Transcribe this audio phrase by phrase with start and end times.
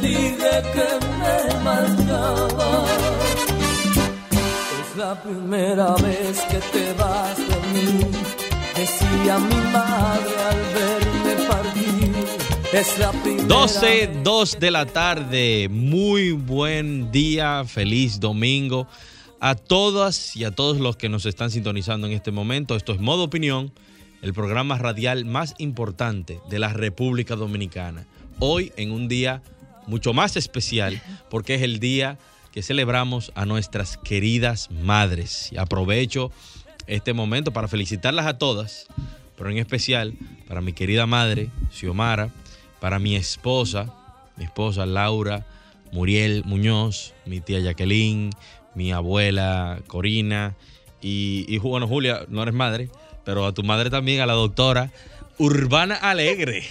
[0.00, 0.88] Dije que
[1.20, 2.86] me marchaba.
[4.80, 8.04] Es la primera vez que te vas de mí,
[8.76, 12.12] decía mi madre al verme partir.
[12.72, 15.68] Es la primera 12, 2 de la tarde.
[15.70, 18.86] Muy buen día, feliz domingo
[19.40, 22.76] a todas y a todos los que nos están sintonizando en este momento.
[22.76, 23.72] Esto es Modo Opinión,
[24.22, 28.06] el programa radial más importante de la República Dominicana.
[28.38, 29.42] Hoy en un día
[29.90, 32.18] mucho más especial porque es el día
[32.52, 35.50] que celebramos a nuestras queridas madres.
[35.52, 36.32] Y aprovecho
[36.86, 38.86] este momento para felicitarlas a todas,
[39.36, 40.14] pero en especial
[40.48, 42.30] para mi querida madre, Xiomara,
[42.80, 43.92] para mi esposa,
[44.36, 45.46] mi esposa Laura,
[45.92, 48.30] Muriel Muñoz, mi tía Jacqueline,
[48.74, 50.54] mi abuela Corina
[51.02, 52.90] y, y bueno, Julia, no eres madre,
[53.24, 54.90] pero a tu madre también, a la doctora
[55.38, 56.64] Urbana Alegre.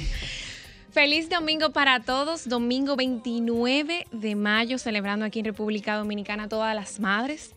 [0.91, 6.99] Feliz domingo para todos, domingo 29 de mayo, celebrando aquí en República Dominicana todas las
[6.99, 7.53] madres.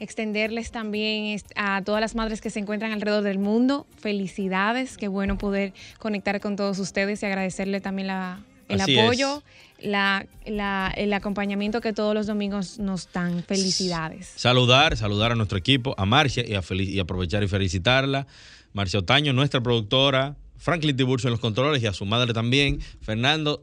[0.00, 3.86] Extenderles también a todas las madres que se encuentran alrededor del mundo.
[3.98, 9.42] Felicidades, qué bueno poder conectar con todos ustedes y agradecerle también la- el Así apoyo,
[9.80, 13.42] la- la- el acompañamiento que todos los domingos nos dan.
[13.44, 14.30] Felicidades.
[14.36, 18.26] Saludar, saludar a nuestro equipo, a Marcia y, a y aprovechar y felicitarla.
[18.74, 22.80] Marcia Otaño, nuestra productora, Franklin Tiburcio en los controles y a su madre también.
[23.02, 23.62] Fernando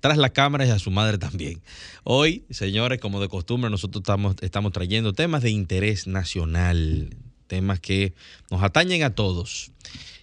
[0.00, 1.62] tras las cámaras y a su madre también.
[2.04, 4.04] Hoy, señores, como de costumbre, nosotros
[4.42, 7.16] estamos, trayendo temas de interés nacional,
[7.46, 8.12] temas que
[8.50, 9.72] nos atañen a todos.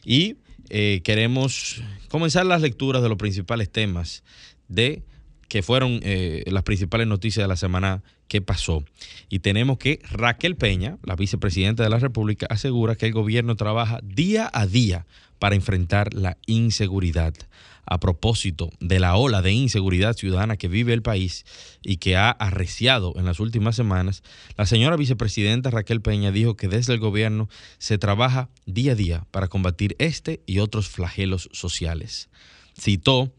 [0.05, 0.35] Y
[0.69, 4.23] eh, queremos comenzar las lecturas de los principales temas
[4.67, 5.01] de
[5.47, 8.83] que fueron eh, las principales noticias de la semana que pasó.
[9.29, 13.99] Y tenemos que Raquel Peña, la vicepresidenta de la República, asegura que el gobierno trabaja
[14.03, 15.07] día a día
[15.39, 17.33] para enfrentar la inseguridad.
[17.89, 21.45] A propósito de la ola de inseguridad ciudadana que vive el país
[21.81, 24.23] y que ha arreciado en las últimas semanas,
[24.57, 27.47] la señora vicepresidenta Raquel Peña dijo que desde el gobierno
[27.77, 32.27] se trabaja día a día para combatir este y otros flagelos sociales.
[32.77, 33.31] Citó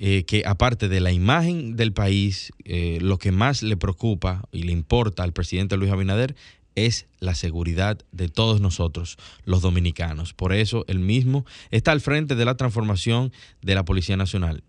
[0.00, 4.62] eh, que aparte de la imagen del país, eh, lo que más le preocupa y
[4.62, 6.36] le importa al presidente Luis Abinader
[6.86, 10.34] es la seguridad de todos nosotros, los dominicanos.
[10.34, 14.62] Por eso él mismo está al frente de la transformación de la Policía Nacional.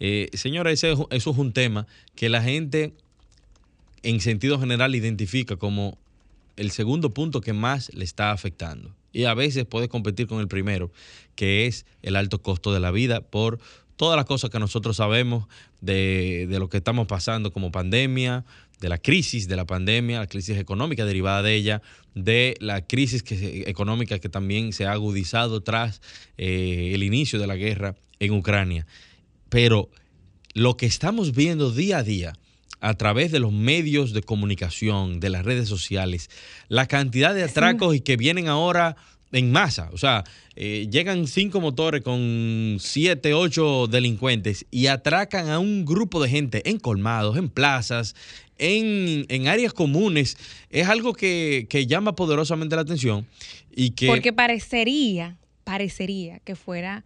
[0.00, 2.94] Eh, señora, ese, eso es un tema que la gente
[4.02, 5.96] en sentido general identifica como
[6.56, 8.94] el segundo punto que más le está afectando.
[9.12, 10.90] Y a veces puede competir con el primero,
[11.34, 13.58] que es el alto costo de la vida por
[13.96, 15.46] todas las cosas que nosotros sabemos
[15.80, 18.44] de, de lo que estamos pasando como pandemia,
[18.82, 21.80] de la crisis de la pandemia, la crisis económica derivada de ella,
[22.14, 26.02] de la crisis que se- económica que también se ha agudizado tras
[26.36, 28.86] eh, el inicio de la guerra en Ucrania.
[29.48, 29.88] Pero
[30.54, 32.32] lo que estamos viendo día a día
[32.80, 36.28] a través de los medios de comunicación, de las redes sociales,
[36.68, 38.96] la cantidad de atracos y que vienen ahora
[39.32, 39.90] en masa.
[39.92, 46.22] O sea, eh, llegan cinco motores con siete, ocho delincuentes y atracan a un grupo
[46.22, 48.14] de gente en colmados, en plazas,
[48.58, 50.36] en, en áreas comunes.
[50.70, 53.26] Es algo que, que llama poderosamente la atención
[53.74, 54.06] y que...
[54.06, 57.04] Porque parecería, parecería que fuera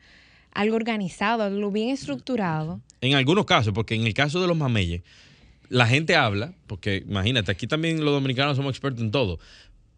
[0.53, 2.81] algo organizado, algo bien estructurado.
[3.01, 5.03] En algunos casos, porque en el caso de los mameyes,
[5.69, 9.39] la gente habla, porque imagínate, aquí también los dominicanos somos expertos en todo,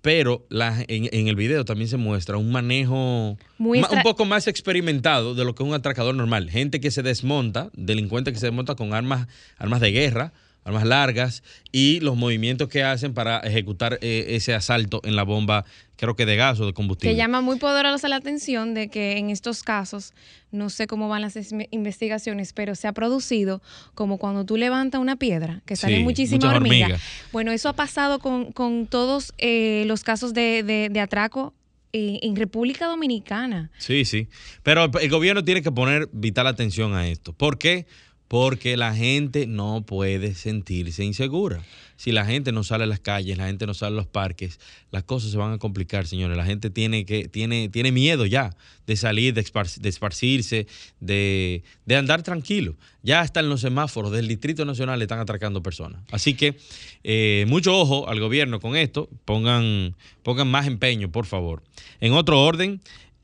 [0.00, 3.36] pero la- en, en el video también se muestra un manejo
[3.80, 6.50] ma- un poco más experimentado de lo que es un atracador normal.
[6.50, 9.26] Gente que se desmonta, delincuentes que se desmonta con armas,
[9.58, 10.32] armas de guerra,
[10.68, 11.42] armas largas
[11.72, 15.64] y los movimientos que hacen para ejecutar eh, ese asalto en la bomba,
[15.96, 17.12] creo que de gas o de combustible.
[17.12, 20.12] Que llama muy poderosa la atención de que en estos casos,
[20.52, 21.36] no sé cómo van las
[21.70, 23.62] investigaciones, pero se ha producido
[23.94, 26.82] como cuando tú levantas una piedra, que salen Sí, muchísimas hormigas.
[26.90, 27.02] hormigas.
[27.32, 31.54] Bueno, eso ha pasado con, con todos eh, los casos de, de- de atraco
[31.94, 33.70] eh, en República Dominicana.
[33.78, 34.28] Sí, sí.
[34.62, 37.32] Pero el gobierno tiene que poner vital atención a esto.
[37.32, 37.86] ¿Por qué?
[38.28, 41.64] Porque la gente no puede sentirse insegura.
[41.96, 44.60] Si la gente no sale a las calles, la gente no sale a los parques,
[44.92, 46.36] las cosas se van a complicar, señores.
[46.36, 48.54] La gente tiene que tiene tiene miedo ya
[48.86, 50.66] de salir, de, espar- de esparcirse,
[51.00, 52.76] de, de andar tranquilo.
[53.02, 56.02] Ya hasta en los semáforos del Distrito Nacional le están atracando personas.
[56.12, 56.56] Así que
[57.04, 59.08] eh, mucho ojo al gobierno con esto.
[59.24, 61.62] Pongan, pongan más empeño, por favor.
[62.00, 62.80] En otro orden,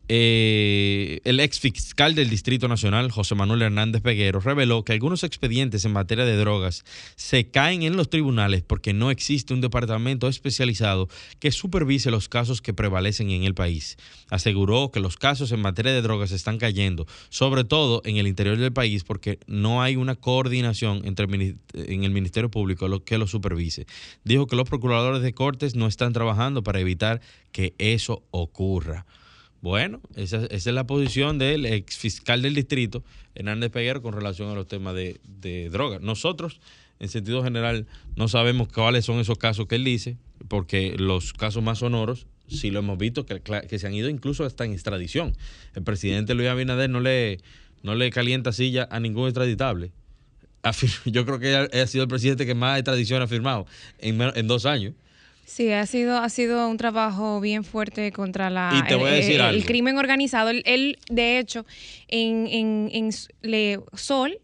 [0.08, 5.84] eh, el ex fiscal del Distrito Nacional, José Manuel Hernández Peguero, reveló que algunos expedientes
[5.84, 6.84] en materia de drogas
[7.16, 11.08] se caen en los tribunales porque no existe un departamento especializado
[11.38, 13.96] que supervise los casos que prevalecen en el país.
[14.30, 18.58] Aseguró que los casos en materia de drogas están cayendo, sobre todo en el interior
[18.58, 23.18] del país, porque no hay una coordinación entre el en el Ministerio Público lo que
[23.18, 23.86] lo supervise.
[24.24, 27.20] Dijo que los procuradores de cortes no están trabajando para evitar
[27.52, 29.06] que eso ocurra.
[29.64, 33.02] Bueno, esa, es la posición del ex fiscal del distrito,
[33.34, 36.02] Hernández Peguero, con relación a los temas de, de drogas.
[36.02, 36.60] Nosotros,
[37.00, 40.18] en sentido general, no sabemos cuáles son esos casos que él dice,
[40.48, 43.40] porque los casos más sonoros, sí lo hemos visto, que,
[43.78, 45.34] se han ido incluso hasta en extradición.
[45.74, 47.40] El presidente Luis Abinader no le,
[47.82, 49.92] no le calienta silla a ningún extraditable.
[51.06, 53.66] Yo creo que ha sido el presidente que más extradición ha firmado
[53.98, 54.92] en, en dos años.
[55.46, 58.84] Sí, ha sido, ha sido un trabajo bien fuerte contra la,
[59.50, 60.50] el- crimen organizado.
[60.50, 61.66] Él, él, de hecho,
[62.08, 63.10] en, en, en
[63.42, 64.38] le, Sol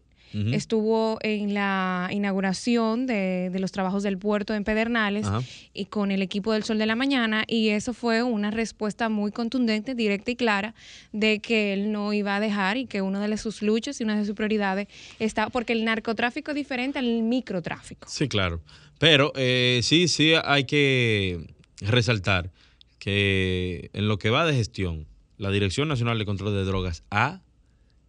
[0.53, 5.41] estuvo en la inauguración de, de los trabajos del puerto en Pedernales Ajá.
[5.73, 9.33] y con el equipo del Sol de la Mañana y eso fue una respuesta muy
[9.33, 10.73] contundente, directa y clara
[11.11, 14.17] de que él no iba a dejar y que una de sus luchas y una
[14.17, 14.87] de sus prioridades
[15.19, 18.07] está porque el narcotráfico es diferente al microtráfico.
[18.09, 18.61] Sí, claro.
[19.01, 21.47] Pero eh, sí, sí hay que
[21.79, 22.51] resaltar
[22.99, 25.07] que en lo que va de gestión,
[25.39, 27.41] la Dirección Nacional de Control de Drogas ha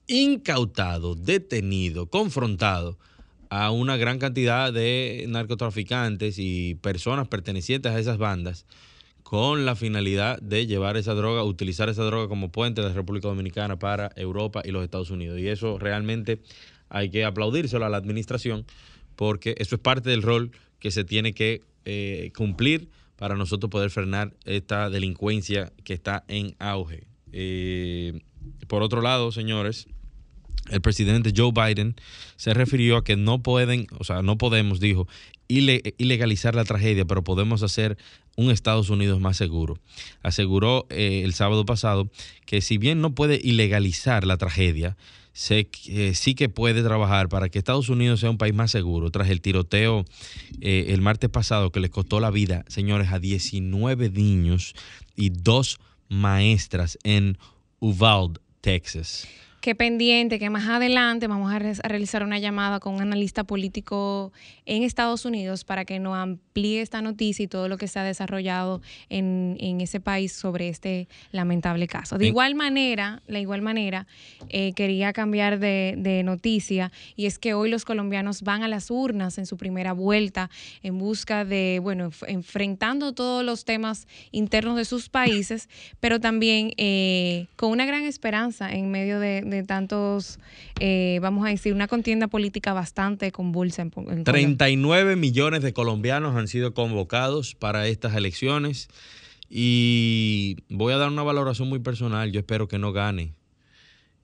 [0.07, 2.99] incautado, detenido, confrontado
[3.49, 8.67] a una gran cantidad de narcotraficantes y personas pertenecientes a esas bandas
[9.23, 13.29] con la finalidad de llevar esa droga, utilizar esa droga como puente de la República
[13.29, 15.39] Dominicana para Europa y los Estados Unidos.
[15.39, 16.43] Y eso realmente
[16.91, 18.67] hay que aplaudírselo a la administración
[19.17, 23.91] porque eso es parte del rol que se tiene que eh, cumplir para nosotros poder
[23.91, 27.07] frenar esta delincuencia que está en auge.
[27.31, 28.21] Eh,
[28.67, 29.87] por otro lado, señores,
[30.71, 31.95] el presidente Joe Biden
[32.35, 35.07] se refirió a que no pueden, o sea, no podemos, dijo,
[35.47, 37.97] ile- ilegalizar la tragedia, pero podemos hacer
[38.37, 39.79] un Estados Unidos más seguro.
[40.25, 42.11] Aseguró eh, el sábado pasado
[42.45, 44.97] que si bien no puede ilegalizar la tragedia,
[45.35, 49.11] eh, sí que puede trabajar para que Estados Unidos sea un país más seguro.
[49.11, 50.05] Tras el tiroteo
[50.61, 54.75] eh, el martes pasado que les costó la vida, señores, a 19 niños
[55.17, 57.39] y dos maestras en
[57.81, 59.27] Uvalde, Texas.
[59.63, 63.45] Que pendiente, que más adelante vamos a, re- a realizar una llamada con un analista
[63.45, 64.33] político
[64.67, 68.03] en Estados Unidos para que nos amplíe esta noticia y todo lo que se ha
[68.03, 72.19] desarrollado en, en ese país sobre este lamentable caso.
[72.19, 74.09] De igual manera, de igual manera,
[74.49, 78.91] eh, quería cambiar de, de noticia y es que hoy los colombianos van a las
[78.91, 80.51] urnas en su primera vuelta
[80.83, 85.69] en busca de, bueno, enf- enfrentando todos los temas internos de sus países,
[86.01, 90.41] pero también eh, con una gran esperanza en medio de, de tantos,
[90.81, 94.25] eh, vamos a decir, una contienda política bastante convulsa en, en Colombia.
[94.25, 98.89] 39 millones de colombianos han sido convocados para estas elecciones
[99.55, 102.33] y voy a dar una valoración muy personal.
[102.33, 103.35] Yo espero que no gane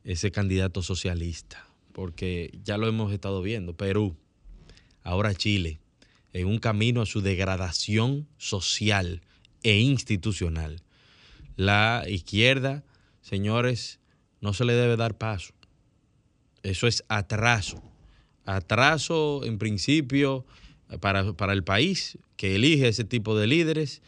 [0.03, 3.77] ese candidato socialista, porque ya lo hemos estado viendo.
[3.77, 4.17] Perú,
[5.03, 5.81] ahora Chile,
[6.33, 9.21] en un camino a su degradación social
[9.63, 10.83] e institucional.
[11.57, 12.85] La izquierda,
[13.21, 14.01] señores,
[14.41, 15.53] no se le debe dar paso.
[16.63, 17.83] Eso es atraso
[18.45, 20.47] atraso en principio
[21.01, 24.01] para, para el país que elige ese tipo de líderes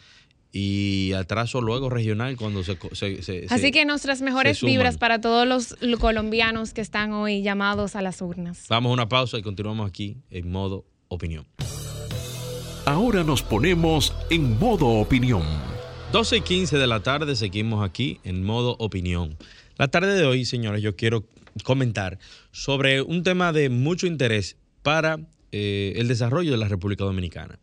[0.51, 2.79] y atraso luego regional cuando se...
[2.93, 7.43] se- se- Así que nuestras mejores vibras para todos los lo- colombianos que están hoy
[7.43, 8.65] llamados a las urnas.
[8.71, 11.47] Vamos a una pausa y continuamos aquí en modo opinión.
[12.87, 15.43] Ahora nos ponemos en modo opinión.
[16.13, 19.37] 12 y 15 de la tarde seguimos aquí en modo opinión.
[19.81, 21.27] La tarde de hoy, señores, yo quiero
[21.65, 22.19] comentar
[22.53, 27.59] sobre un tema de mucho interés para eh, el desarrollo de la República Dominicana.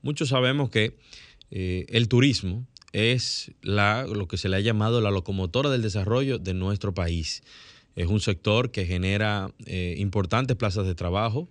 [0.00, 0.96] Muchos sabemos que
[1.50, 6.54] eh, el turismo es lo que se le ha llamado la locomotora del desarrollo de
[6.54, 7.42] nuestro país.
[7.96, 11.50] Es un sector que genera eh, importantes plazas de trabajo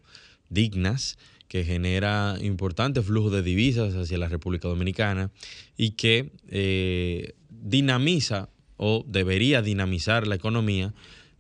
[0.50, 5.30] dignas, que genera importantes flujos de divisas hacia la República Dominicana
[5.78, 10.94] y que dinamiza o debería dinamizar la economía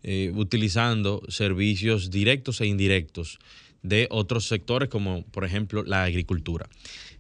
[0.04, 3.40] eh, utilizando servicios directos e indirectos
[3.82, 6.70] de otros sectores como por ejemplo la agricultura.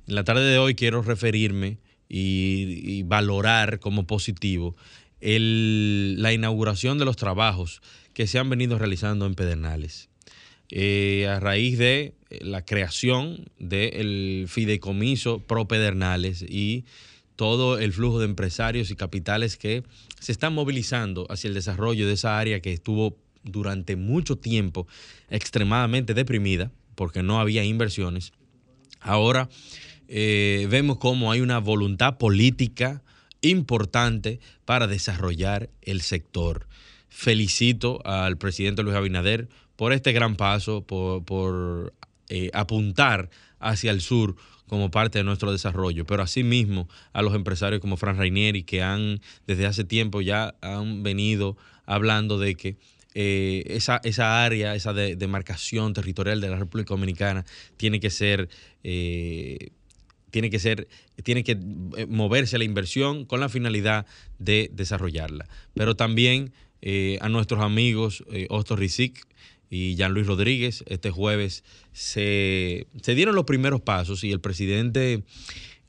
[0.08, 1.78] En la tarde de hoy quiero referirme
[2.10, 4.76] y, valorar como positivo
[5.20, 7.82] la inauguración de los trabajos
[8.14, 10.10] que se han venido realizando en Pedernales.
[10.70, 16.86] Eh, a raíz de eh, la creación del fideicomiso pro Pedernales y
[17.38, 19.84] todo el flujo de empresarios y capitales que
[20.20, 24.88] se están movilizando hacia el desarrollo de esa área que estuvo durante mucho tiempo
[25.29, 28.34] extremadamente deprimida porque no había inversiones.
[29.00, 29.50] Ahora
[30.08, 33.03] eh, vemos cómo hay una voluntad política
[33.41, 36.67] importante para desarrollar el sector.
[37.08, 41.94] Felicito al presidente Luis Abinader por este gran paso, por,
[42.29, 43.29] eh, apuntar
[43.60, 44.36] hacia el sur
[44.68, 49.22] como parte de nuestro desarrollo, pero asimismo a los empresarios como Fran Rainieri que han
[49.48, 52.76] desde hace tiempo ya han venido hablando de que
[53.14, 57.46] eh, esa, esa área, esa de- demarcación territorial de la República Dominicana
[57.78, 58.50] tiene que ser
[58.84, 59.70] eh,
[60.30, 60.88] tiene que ser,
[61.24, 61.54] tiene que
[61.98, 64.06] eh, moverse la inversión con la finalidad
[64.38, 65.48] de desarrollarla.
[65.74, 66.52] Pero también
[67.22, 69.26] a nuestros amigos eh, Osto Rizik
[69.70, 75.24] y Jean Luis Rodríguez, este jueves se, se dieron los primeros pasos y el presidente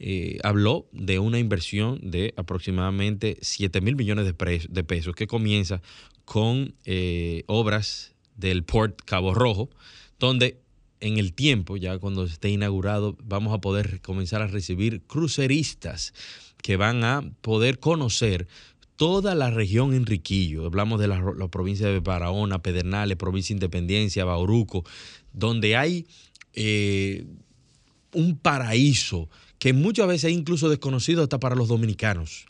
[0.00, 5.82] eh, habló de una inversión de aproximadamente 7 mil millones de, pesos que comienza
[6.24, 9.70] con eh, obras del Port Cabo Rojo,
[10.20, 10.60] donde
[11.00, 16.14] en el tiempo, ya cuando esté inaugurado, vamos a poder comenzar a recibir cruceristas
[16.62, 18.46] que van a poder conocer
[18.98, 20.66] toda la región Enriquillo.
[20.66, 24.84] Hablamos de la, la provincia de Barahona, Pedernales, provincia de Independencia, Bauruco,
[25.32, 26.06] donde hay
[26.52, 27.24] eh,
[28.12, 32.46] un paraíso que muchas veces es incluso desconocido hasta para los dominicanos.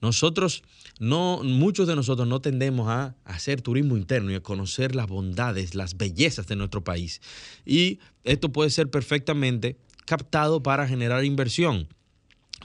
[0.00, 0.62] Nosotros
[0.98, 5.74] no, muchos de nosotros no tendemos a hacer turismo interno y a conocer las bondades,
[5.74, 7.20] las bellezas de nuestro país.
[7.66, 9.76] Y esto puede ser perfectamente
[10.06, 11.88] captado para generar inversión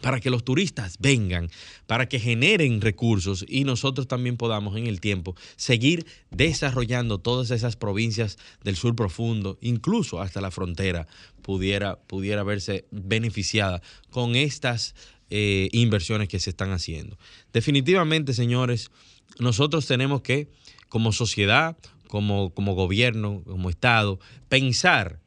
[0.01, 1.49] para que los turistas vengan,
[1.87, 7.75] para que generen recursos y nosotros también podamos en el tiempo seguir desarrollando todas esas
[7.75, 11.07] provincias del sur profundo, incluso hasta la frontera,
[11.41, 14.95] pudiera, pudiera verse beneficiada con estas
[15.29, 17.17] eh, inversiones que se están haciendo.
[17.51, 18.91] Definitivamente, señores,
[19.39, 20.49] nosotros tenemos que,
[20.87, 25.19] como sociedad, como, como gobierno, como Estado, pensar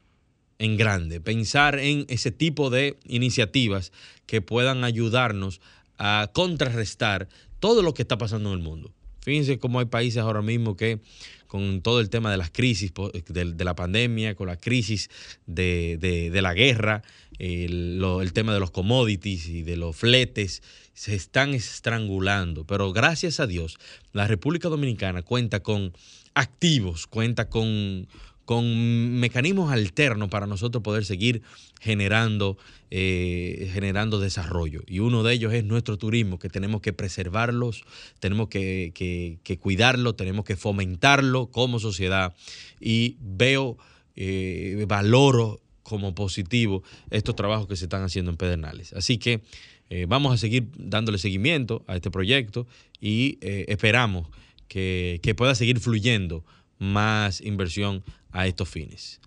[0.58, 3.92] en grande, pensar en ese tipo de iniciativas
[4.26, 5.60] que puedan ayudarnos
[5.98, 7.28] a contrarrestar
[7.60, 8.92] todo lo que está pasando en el mundo.
[9.20, 11.00] Fíjense cómo hay países ahora mismo que
[11.46, 12.92] con todo el tema de las crisis,
[13.28, 15.10] de, la pandemia, con la crisis
[15.46, 17.02] de, la guerra,
[17.38, 20.62] el tema de los commodities y de los fletes,
[20.92, 22.64] se están estrangulando.
[22.64, 23.78] Pero gracias a Dios,
[24.12, 25.92] la República Dominicana cuenta con
[26.34, 28.08] activos, cuenta con,
[28.48, 31.42] con mecanismos alternos para nosotros poder seguir
[31.82, 32.56] generando,
[32.90, 34.80] eh, generando desarrollo.
[34.86, 37.82] Y uno de ellos es nuestro turismo, que tenemos que preservarlos,
[38.20, 42.34] tenemos que, que- cuidarlo, tenemos que fomentarlo como sociedad.
[42.80, 43.76] Y veo,
[44.16, 48.94] eh, valoro como positivo estos trabajos que se están haciendo en Pedernales.
[48.94, 49.42] Así que
[49.90, 52.66] eh, vamos a seguir dándole seguimiento a este proyecto
[52.98, 54.26] y esperamos
[54.68, 56.46] que, que pueda seguir fluyendo
[56.78, 59.20] más inversión a estos fines.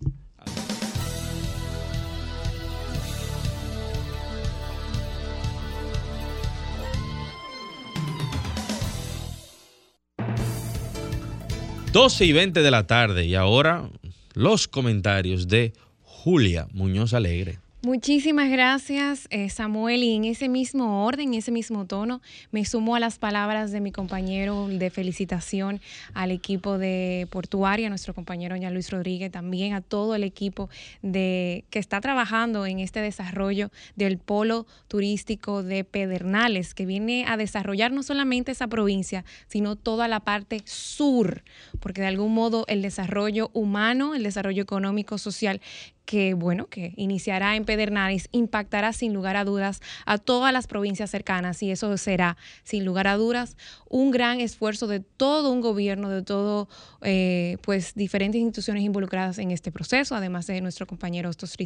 [11.92, 13.90] Doce y 20 de la tarde y ahora
[14.32, 17.58] los comentarios de Julia Muñoz Alegre.
[17.84, 20.04] Muchísimas gracias, eh, Samuel.
[20.04, 22.22] Y en ese mismo orden, en ese mismo tono,
[22.52, 25.80] me sumo a las palabras de mi compañero de felicitación
[26.14, 30.70] al equipo de Portuaria, nuestro compañero Jean Luis Rodríguez, también a todo el equipo
[31.02, 37.36] de que está trabajando en este desarrollo del polo turístico de Pedernales, que viene a
[37.36, 41.42] desarrollar no solamente esa provincia, sino toda la parte sur,
[41.80, 45.60] porque de algún modo el desarrollo humano, el desarrollo económico, social
[46.04, 51.10] que, bueno, que iniciará en Pedernales, impactará sin lugar a dudas a todas las provincias
[51.10, 53.56] cercanas y eso será, sin lugar a dudas,
[53.88, 56.68] un gran esfuerzo de todo un gobierno, de todo,
[57.02, 61.56] eh, pues, diferentes instituciones involucradas en este proceso, además de nuestro compañero Ostos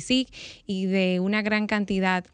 [0.66, 2.24] y de una gran cantidad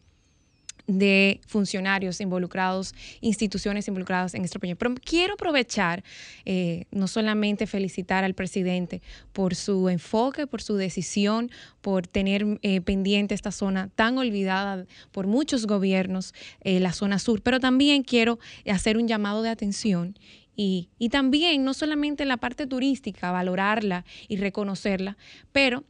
[0.87, 4.79] de funcionarios involucrados, instituciones involucradas en este proyecto.
[4.79, 6.03] Pero quiero aprovechar,
[6.45, 12.81] eh, no solamente felicitar al presidente por su enfoque, por su decisión, por tener eh,
[12.81, 18.39] pendiente esta zona tan olvidada por muchos gobiernos, eh, la zona sur, pero también quiero
[18.69, 20.17] hacer un llamado de atención
[20.55, 25.17] y, y, también no solamente la parte turística, valorarla y reconocerla,
[25.51, 25.83] pero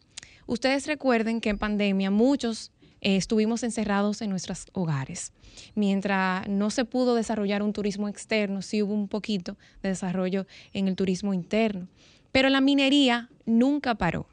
[0.46, 2.72] ustedes recuerden que en pandemia muchos
[3.04, 5.34] eh, estuvimos encerrados en nuestros hogares.
[5.76, 10.88] Mientras no se pudo desarrollar un turismo externo, sí hubo un poquito de desarrollo en
[10.88, 11.90] el turismo interno.
[12.32, 14.26] Pero la minería nunca paró.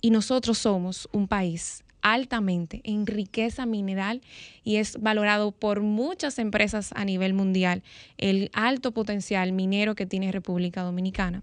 [0.00, 4.22] Y nosotros somos un país altamente en riqueza mineral
[4.62, 7.82] y es valorado por muchas empresas a nivel mundial
[8.16, 11.42] el alto potencial minero que tiene República Dominicana.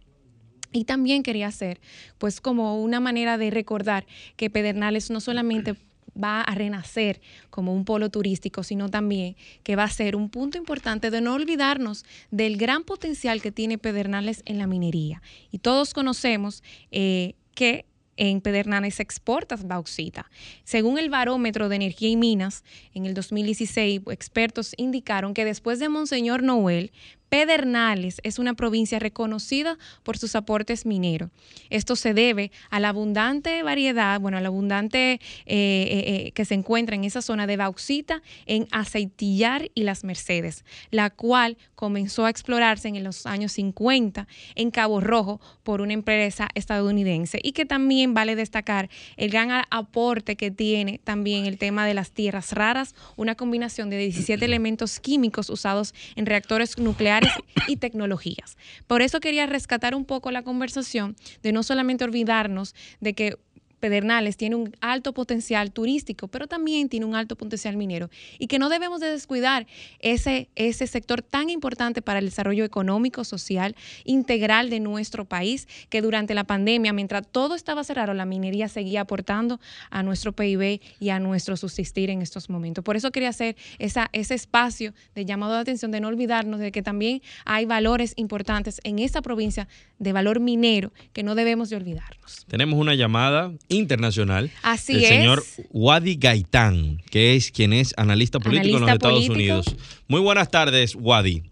[0.71, 1.79] Y también quería hacer,
[2.17, 5.75] pues como una manera de recordar que Pedernales no solamente
[6.21, 10.57] va a renacer como un polo turístico, sino también que va a ser un punto
[10.57, 15.21] importante de no olvidarnos del gran potencial que tiene Pedernales en la minería.
[15.51, 17.85] Y todos conocemos eh, que
[18.17, 20.29] en Pedernales se exporta bauxita.
[20.65, 25.88] Según el barómetro de energía y minas, en el 2016, expertos indicaron que después de
[25.88, 26.91] Monseñor Noel,
[27.29, 31.29] Pedernales es una provincia reconocida por sus aportes mineros.
[31.69, 36.43] Esto se debe a la abundante variedad, bueno, a la abundante eh, eh, eh, que
[36.45, 42.25] se encuentra en esa zona de bauxita en Aceitillar y Las Mercedes, la cual comenzó
[42.25, 47.65] a explorarse en los años 50 en Cabo Rojo por una empresa estadounidense y que
[47.65, 52.95] también vale destacar el gran aporte que tiene también el tema de las tierras raras,
[53.15, 57.18] una combinación de 17 elementos químicos usados en reactores nucleares
[57.67, 58.57] y tecnologías.
[58.88, 63.38] Por eso quería rescatar un poco la conversación de no solamente olvidarnos de que
[63.79, 68.59] Pedernales tiene un alto potencial turístico, pero también tiene un alto potencial minero y que
[68.59, 69.67] no debemos de descuidar
[70.00, 76.01] ese, ese sector tan importante para el desarrollo económico, social, integral de nuestro país, que
[76.01, 81.10] durante la pandemia, mientras todo estaba cerrado, la minería seguía aportando a nuestro PIB y
[81.10, 82.84] a nuestro subsistir en estos momentos.
[82.84, 86.71] Por eso quería hacer esa, ese espacio de llamado de atención, de no olvidarnos de
[86.71, 91.75] que también hay valores importantes en esta provincia de valor minero que no debemos de
[91.75, 92.45] olvidarnos.
[92.47, 94.49] Tenemos una llamada internacional.
[94.63, 99.75] Así el señor Wadi Gaitán, que es quien es analista político en los Estados Unidos.
[100.08, 101.43] Muy buenas tardes, Wadi.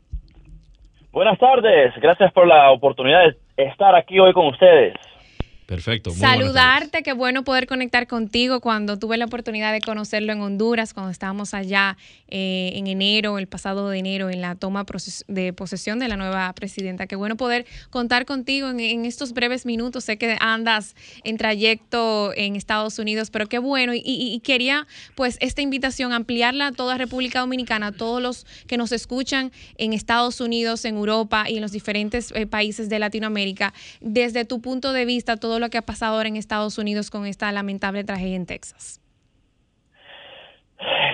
[1.11, 3.21] Buenas tardes, gracias por la oportunidad
[3.55, 4.93] de estar aquí hoy con ustedes.
[5.67, 6.11] Perfecto.
[6.11, 11.11] Saludarte, qué bueno poder conectar contigo cuando tuve la oportunidad de conocerlo en Honduras, cuando
[11.11, 11.97] estábamos allá
[12.29, 14.85] eh, en enero, el pasado de enero, en la toma
[15.27, 17.05] de posesión de la nueva presidenta.
[17.05, 20.05] Qué bueno poder contar contigo en, estos breves minutos.
[20.05, 23.91] Sé que andas en trayecto en Estados Unidos, pero qué bueno.
[23.93, 28.93] Y, quería, pues, esta invitación ampliarla a toda República Dominicana, a todos los que nos
[28.93, 33.73] escuchan en Estados Unidos, en Europa y en los diferentes eh, países de Latinoamérica.
[33.99, 37.25] Desde tu punto de vista, todo lo que ha pasado ahora en Estados Unidos con
[37.25, 39.01] esta lamentable tragedia en Texas.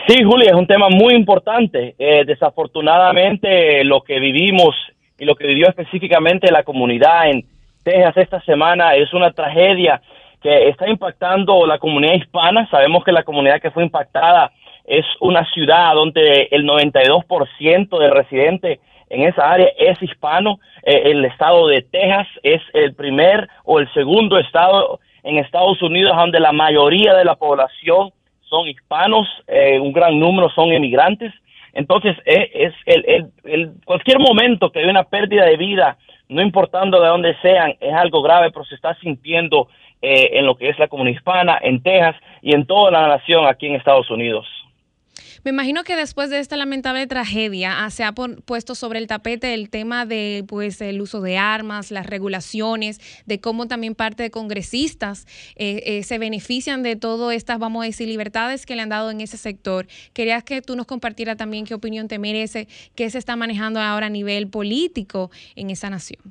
[0.08, 1.96] Sí, Julia, es un tema muy importante.
[1.98, 4.76] Eh, desafortunadamente, lo que vivimos
[5.18, 7.46] y lo que vivió específicamente la comunidad en
[7.84, 10.02] Texas esta semana es una tragedia
[10.42, 12.68] que está impactando la comunidad hispana.
[12.70, 14.52] Sabemos que la comunidad que fue impactada
[14.84, 18.80] es una ciudad donde el 92% de residentes
[19.14, 20.60] en esa área es hispano.
[20.82, 26.18] Eh, el estado de Texas es el primer o el segundo estado en Estados Unidos
[26.18, 28.10] donde la mayoría de la población
[28.42, 31.32] son hispanos, eh, un gran número son inmigrantes.
[31.74, 35.98] Entonces, eh, es el, cualquier momento que hay una pérdida de vida,
[36.30, 39.68] no importando de dónde sean, es algo grave, pero se está sintiendo
[40.06, 43.68] en lo que es la comunidad hispana, en Texas y en toda la nación aquí
[43.68, 44.46] en Estados Unidos.
[45.44, 49.54] Me imagino que después de esta lamentable tragedia ah, se ha puesto sobre el tapete
[49.54, 54.32] el tema de pues el uso de armas, las regulaciones, de cómo también parte de
[54.32, 55.26] congresistas
[55.58, 59.12] eh, eh, se benefician de todas estas, vamos a decir, libertades que le han dado
[59.12, 59.86] en ese sector.
[60.14, 64.06] Quería que tú nos compartieras también qué opinión te merece, qué se está manejando ahora
[64.06, 66.22] a nivel político en esa nación.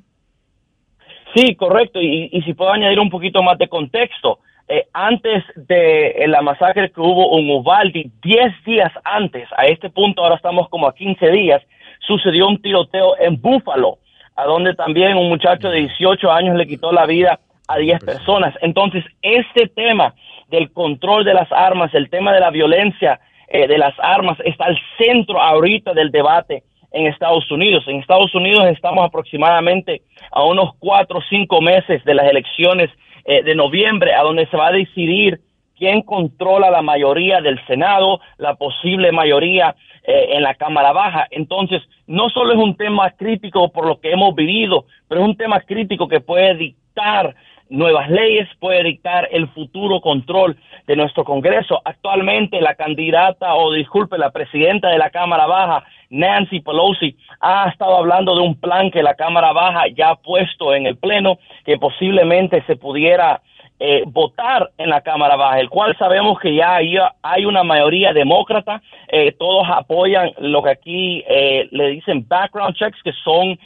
[1.35, 2.01] Sí, correcto.
[2.01, 4.39] Y, y si puedo añadir un poquito más de contexto.
[4.69, 9.89] Eh, antes de eh, la masacre que hubo en Uvalde, 10 días antes, a este
[9.89, 11.61] punto ahora estamos como a 15 días,
[11.99, 13.97] sucedió un tiroteo en Buffalo,
[14.35, 18.53] a donde también un muchacho de 18 años le quitó la vida a 10 personas.
[18.61, 20.13] Entonces, este tema
[20.49, 24.65] del control de las armas, el tema de la violencia eh, de las armas, está
[24.65, 27.83] al centro ahorita del debate en Estados Unidos.
[27.87, 32.89] En Estados Unidos estamos aproximadamente a unos cuatro o cinco meses de las elecciones
[33.25, 35.39] eh, de noviembre, a donde se va a decidir
[35.77, 41.27] quién controla la mayoría del Senado, la posible mayoría eh, en la Cámara Baja.
[41.31, 45.37] Entonces, no solo es un tema crítico por lo que hemos vivido, pero es un
[45.37, 47.35] tema crítico que puede dictar
[47.69, 51.81] nuevas leyes, puede dictar el futuro control de nuestro Congreso.
[51.83, 55.83] Actualmente la candidata, o disculpe, la presidenta de la Cámara Baja,
[56.13, 60.75] Nancy Pelosi, ha estado hablando de un plan que la Cámara Baja ya ha puesto
[60.75, 63.41] en el Pleno, que posiblemente se pudiera
[63.79, 68.83] eh, votar en la Cámara Baja, el cual sabemos que ya hay, una mayoría demócrata,
[69.07, 73.57] eh, todos apoyan lo que aquí eh, le dicen background checks, que son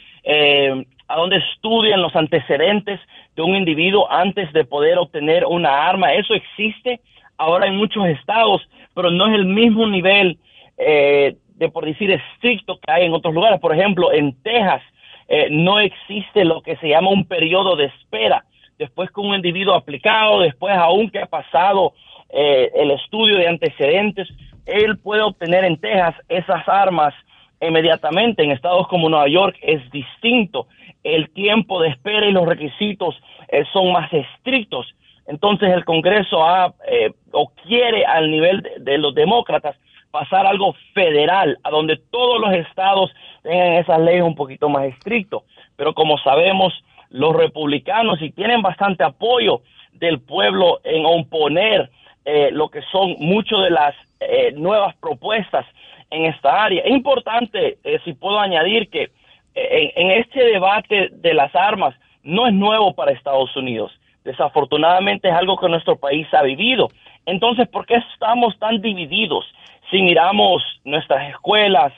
[1.10, 3.00] a donde estudian los antecedentes
[3.36, 6.14] de un individuo antes de poder obtener una arma.
[6.14, 7.00] Eso existe
[7.38, 8.62] ahora en muchos estados,
[8.94, 10.38] pero no es el mismo nivel
[11.58, 13.60] de, por decir, estricto que hay en otros lugares.
[13.60, 14.82] Por ejemplo, en Texas
[15.52, 18.46] no existe lo que se llama un periodo de espera
[18.78, 21.94] después con un individuo aplicado, después aún que ha pasado
[22.30, 24.28] eh, el estudio de antecedentes,
[24.66, 27.14] él puede obtener en Texas esas armas
[27.62, 28.44] inmediatamente.
[28.44, 30.68] En estados como Nueva York es distinto.
[31.04, 33.16] El tiempo de espera y los requisitos
[33.48, 34.94] eh, son más estrictos.
[35.26, 39.76] Entonces el Congreso ha eh, o quiere al nivel de, los demócratas
[40.18, 43.12] pasar algo federal, a donde todos los estados
[43.44, 45.42] tengan esas leyes un poquito más estrictas.
[45.76, 46.74] Pero como sabemos,
[47.12, 49.62] los republicanos y tienen bastante apoyo
[49.94, 51.92] del pueblo en oponer
[52.26, 55.68] eh, lo que son muchas de las eh, nuevas propuestas
[56.10, 56.82] en esta área.
[56.82, 59.12] Es importante, eh, si puedo añadir, que
[59.54, 63.92] en, este debate de las armas no es nuevo para Estados Unidos.
[64.24, 66.90] Desafortunadamente es algo que nuestro país ha vivido.
[67.28, 69.46] Entonces, ¿por qué estamos tan divididos?
[69.92, 71.92] Si miramos nuestras escuelas,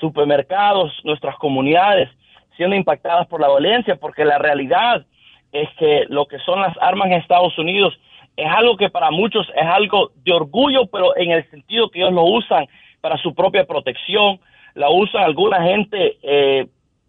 [0.00, 2.08] supermercados, nuestras comunidades,
[2.56, 5.04] siendo impactadas por la violencia, porque la realidad
[5.52, 7.98] es que lo que son las armas en Estados Unidos
[8.36, 12.14] es algo que para muchos es algo de orgullo, pero en el sentido que ellos
[12.14, 12.66] lo usan
[13.02, 14.40] para su propia protección,
[14.74, 16.66] la usan alguna gente eh,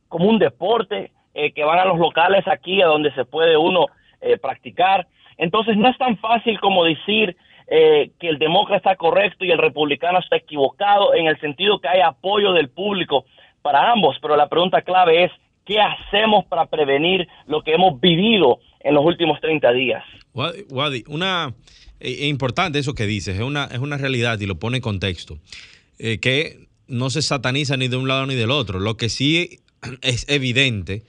[0.09, 3.85] como un deporte, eh, que van a los locales aquí a donde se puede uno
[4.19, 5.07] eh, practicar.
[5.37, 7.37] Entonces no es tan fácil como decir
[7.71, 12.01] que el demócrata está correcto y el republicano está equivocado, en el sentido que hay
[12.01, 13.23] apoyo del público
[13.61, 15.31] para ambos, pero la pregunta clave es,
[15.65, 20.03] ¿qué hacemos para prevenir lo que hemos vivido en los últimos 30 días?
[20.33, 21.53] Wadi, una
[21.99, 25.37] eh, importante eso que dices, es una, es una realidad y lo pone en contexto,
[25.99, 28.79] eh, que no se sataniza ni de un lado ni del otro.
[28.79, 29.59] Lo que sí
[30.01, 31.03] es evidente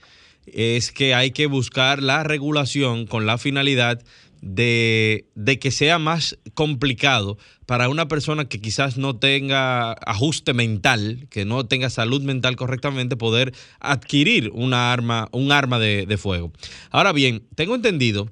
[0.45, 4.01] es que hay que buscar la regulación con la finalidad
[4.43, 11.45] de, que sea más complicado para una persona que quizás no tenga ajuste mental, que
[11.45, 16.51] no tenga salud mental correctamente, poder adquirir una arma, un arma de, fuego.
[16.91, 18.29] Ahora bien, tengo entendido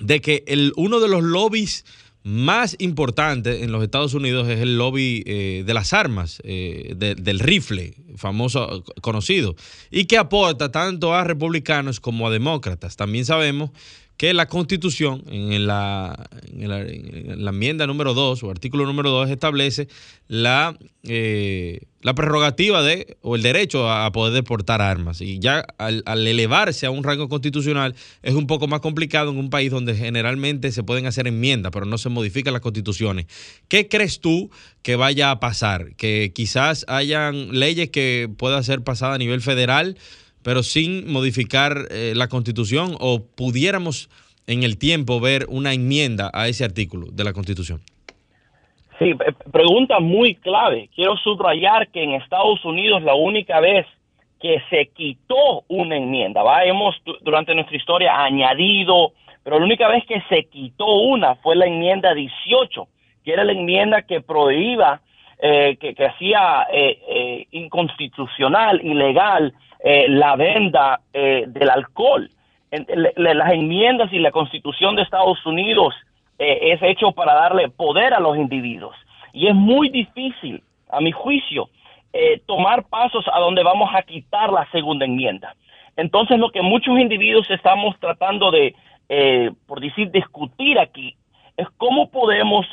[0.00, 1.84] de que el, uno de los lobbies
[2.22, 7.38] más importantes en los Estados Unidos es el lobby eh, de las armas, eh, del
[7.38, 9.54] rifle, famoso, conocido,
[9.92, 12.96] y que aporta tanto a republicanos como a demócratas.
[12.96, 13.70] También sabemos
[14.16, 19.88] que la Constitución, en la, en la, enmienda número 2 o artículo número 2, establece
[20.26, 25.20] la, eh, la prerrogativa de, o el derecho a, poder deportar armas.
[25.20, 29.50] Y ya al, elevarse a un rango constitucional es un poco más complicado en un
[29.50, 33.26] país donde generalmente se pueden hacer enmiendas, pero no se modifican las constituciones.
[33.68, 34.50] ¿Qué crees tú
[34.80, 35.94] que vaya a pasar?
[35.96, 39.98] Que quizás hayan leyes que puedan ser pasadas a nivel federal
[40.46, 44.08] pero sin modificar eh, la constitución o pudiéramos
[44.46, 47.80] en el tiempo ver una enmienda a ese artículo de la constitución?
[48.96, 49.12] Sí,
[49.50, 50.88] pregunta muy clave.
[50.94, 53.86] Quiero subrayar que en Estados Unidos la única vez
[54.40, 56.62] que se quitó una enmienda, ¿va?
[56.62, 61.66] hemos durante nuestra historia añadido, pero la única vez que se quitó una fue la
[61.66, 62.86] enmienda 18,
[63.24, 65.00] que era la enmienda que prohíba,
[65.42, 72.30] eh, que, hacía eh, inconstitucional, ilegal, eh, la venda eh, del alcohol.
[73.16, 75.94] las enmiendas y la constitución de Estados Unidos
[76.38, 78.96] eh, es hecho para darle poder a los individuos.
[79.32, 81.68] Y es muy difícil, a mi juicio,
[82.46, 85.54] tomar pasos a donde vamos a quitar la segunda enmienda.
[85.96, 88.74] Entonces, lo que muchos individuos estamos tratando de,
[89.66, 91.14] por decir, discutir aquí,
[91.58, 92.64] es cómo podemos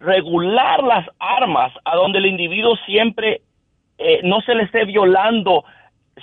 [0.00, 3.42] regular las armas a donde el individuo siempre
[4.24, 5.64] no se le esté violando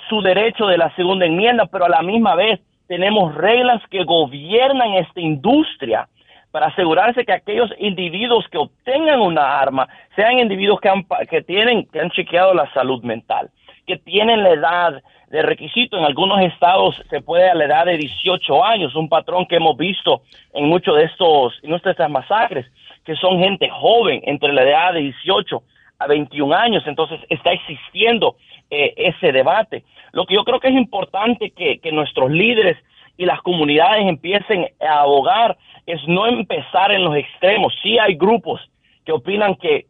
[0.08, 4.94] su derecho de la segunda enmienda, pero a la misma vez tenemos reglas que gobiernan
[4.94, 6.08] esta industria
[6.50, 11.86] para asegurarse que aquellos individuos que obtengan una arma sean individuos que, han, que, tienen,
[11.86, 13.50] que han chequeado la salud mental,
[13.86, 15.98] que tienen la edad de requisito.
[15.98, 19.76] En algunos estados se puede a la edad de 18 años, un patrón que hemos
[19.76, 20.22] visto
[20.54, 22.66] en muchos de estos, en estas masacres,
[23.04, 25.62] que son gente joven entre la edad de 18
[25.98, 26.82] a 21 años.
[26.86, 28.36] Entonces está existiendo
[28.70, 29.84] eh, ese debate.
[30.12, 32.76] Lo que yo creo que es importante que, nuestros líderes
[33.16, 37.72] y las comunidades empiecen a abogar es no empezar en los extremos.
[37.82, 38.60] Sí hay grupos
[39.04, 39.86] que opinan que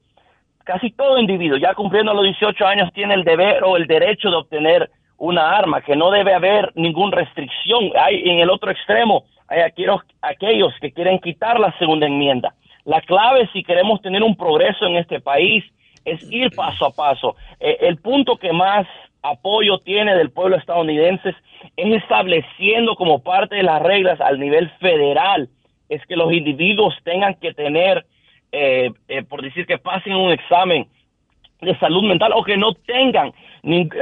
[0.65, 4.37] casi todo individuo, ya cumpliendo los 18 años, tiene el deber o el derecho de
[4.37, 7.91] obtener una arma, que no debe haber ninguna restricción.
[7.99, 12.55] Hay en el otro extremo, hay aquellos, aquellos que quieren quitar la segunda enmienda.
[12.85, 15.65] La clave si queremos tener un progreso en este país
[16.07, 17.37] es ir paso a paso.
[17.61, 18.87] Eh, el punto que más
[19.23, 21.35] apoyo tiene del pueblo estadounidense
[21.77, 25.49] es estableciendo como parte de las reglas al nivel federal,
[25.89, 28.07] es que los individuos tengan que tener,
[28.53, 30.87] eh, eh, por decir que pasen un examen
[31.61, 33.33] de salud mental o que no tengan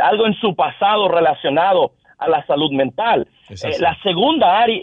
[0.02, 3.26] algo en su pasado relacionado a la salud mental.
[3.80, 4.82] la segunda área,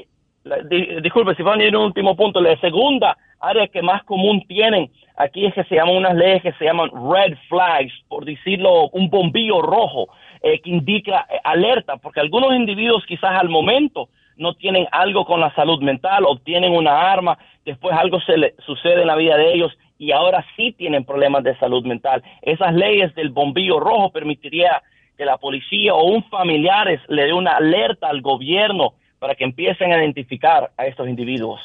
[1.01, 4.89] disculpe si van a ir un último punto, la segunda área que más común tienen
[5.15, 9.09] aquí es que se llaman unas leyes que se llaman red flags, por decirlo, un
[9.09, 10.07] bombillo rojo
[10.41, 15.39] eh, que indica eh, alerta, porque algunos individuos quizás al momento no tienen algo con
[15.39, 19.53] la salud mental, obtienen una arma, después algo se le sucede en la vida de
[19.53, 22.23] ellos y ahora sí tienen problemas de salud mental.
[22.41, 24.81] Esas leyes del bombillo rojo permitiría
[25.15, 29.93] que la policía o un familiares le dé una alerta al gobierno para que empiecen
[29.93, 31.61] a identificar a estos individuos.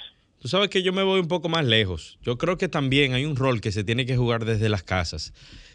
[0.46, 2.18] Tú sabes que yo me voy un poco más lejos.
[2.22, 5.32] Yo creo que también hay un rol que se tiene que jugar desde las casas.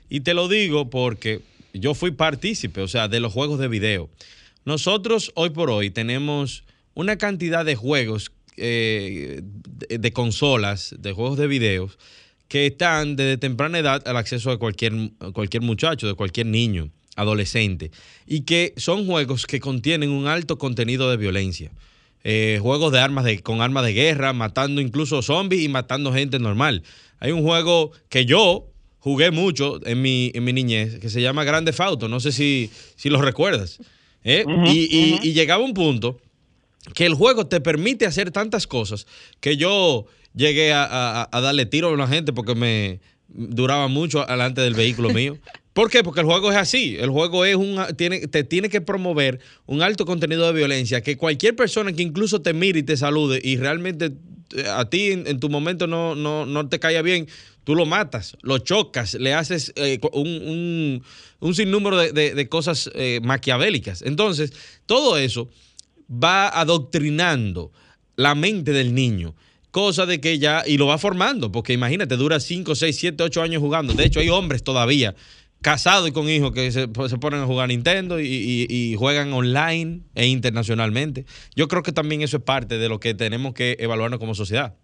[0.07, 1.41] Y te lo digo porque
[1.73, 4.09] yo fui partícipe, o sea, de los juegos de video.
[4.63, 11.47] Nosotros hoy por hoy tenemos una cantidad de juegos eh, de, consolas, de juegos de
[11.47, 11.91] video,
[12.47, 14.93] que están desde temprana edad al acceso de cualquier,
[15.33, 17.91] cualquier muchacho, de cualquier niño, adolescente,
[18.25, 21.71] y que son juegos que contienen un alto contenido de violencia.
[22.23, 26.37] Eh, juegos de armas de, con armas de guerra, matando incluso zombies y matando gente
[26.39, 26.83] normal.
[27.19, 28.67] Hay un juego que yo
[28.99, 32.69] jugué mucho en mi, en mi niñez que se llama Grande Fauto, no sé si,
[32.95, 33.79] si lo recuerdas.
[34.23, 34.45] ¿eh?
[34.67, 36.19] y, llegaba un punto
[36.93, 39.07] que el juego te permite hacer tantas cosas
[39.39, 40.05] que yo
[40.35, 45.37] llegué a, darle tiro a una gente porque me duraba mucho delante del vehículo mío.
[45.73, 46.03] ¿Por qué?
[46.03, 46.97] Porque el juego es así.
[46.99, 51.17] El juego es un tiene, te tiene que promover un alto contenido de violencia que
[51.17, 54.11] cualquier persona que incluso te mire y te salude y realmente
[54.55, 57.27] eh, a ti en, tu momento no, no, no, te caiga bien,
[57.63, 61.01] tú lo matas, lo chocas, le haces eh, un,
[61.53, 64.01] sinnúmero de, cosas eh, maquiavélicas.
[64.01, 64.51] Entonces,
[64.85, 65.49] todo eso
[66.11, 67.71] va adoctrinando
[68.17, 69.35] la mente del niño
[69.71, 73.41] cosa de que ya, y lo va formando, porque imagínate, dura 5, 6, 7, 8
[73.41, 73.93] años jugando.
[73.93, 75.15] De hecho, hay hombres todavía
[75.61, 80.27] casados y con hijos que se, se ponen a jugar Nintendo y, juegan online e
[80.27, 81.25] internacionalmente.
[81.55, 84.75] Yo creo que también eso es parte de lo que tenemos que evaluarnos como sociedad.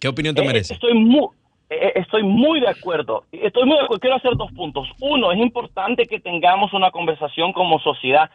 [0.00, 0.74] ¿Qué opinión te eh, merece?
[0.74, 1.28] Estoy muy,
[1.68, 3.24] eh, estoy muy de acuerdo.
[3.30, 4.00] Estoy muy de acuerdo.
[4.00, 4.88] Quiero hacer dos puntos.
[5.00, 8.30] Uno, es importante que tengamos una conversación como sociedad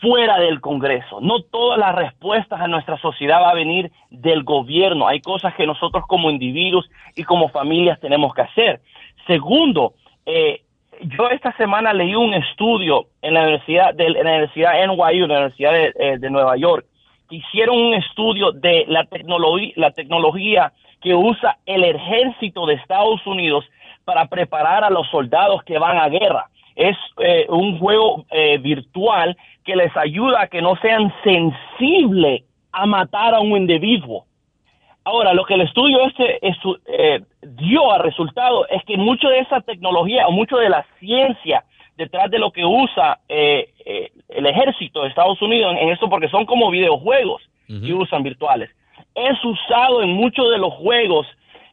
[0.00, 1.20] fuera del Congreso.
[1.20, 5.08] No todas las respuestas a nuestra sociedad va a venir del gobierno.
[5.08, 8.80] Hay cosas que nosotros como individuos y como familias tenemos que hacer.
[9.26, 9.94] Segundo,
[10.26, 10.62] eh,
[11.02, 15.74] yo esta semana leí un estudio en la Universidad, de, la Universidad NYU, la Universidad
[15.76, 16.86] eh, de, Nueva York,
[17.28, 23.26] que hicieron un estudio de la, tecnología, la tecnología que usa el ejército de Estados
[23.26, 23.64] Unidos
[24.04, 26.46] para preparar a los soldados que van a guerra.
[26.74, 32.86] Es eh, un juego eh, virtual que les ayuda a que no sean sensibles a
[32.86, 34.26] matar a un individuo.
[35.06, 39.60] Ahora, lo que el estudio este eh, dio a resultado es que mucho de esa
[39.60, 41.62] tecnología o mucho de la ciencia
[41.96, 46.28] detrás de lo que usa eh, eh, el ejército de Estados Unidos en, esto, porque
[46.28, 48.68] son como videojuegos que usan virtuales,
[49.14, 51.26] es usado en muchos de los juegos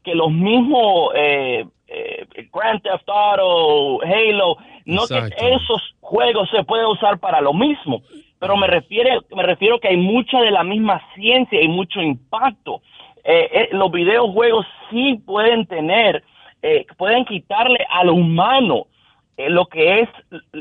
[0.03, 7.41] que los mismos Grand Theft Auto, Halo, no que esos juegos se pueden usar para
[7.41, 8.03] lo mismo,
[8.39, 12.81] pero me refiero, me refiero que hay mucha de la misma ciencia y mucho impacto
[13.23, 16.23] eh, eh, los videojuegos sí pueden tener,
[16.61, 18.87] eh, pueden quitarle al humano
[19.35, 20.09] lo que es